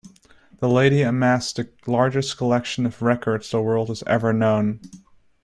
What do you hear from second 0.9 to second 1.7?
amassed the